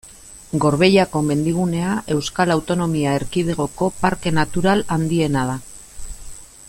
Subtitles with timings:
[0.61, 5.61] Gorbeiako mendigunea Euskal Autonomia Erkidegoko parke natural handiena da.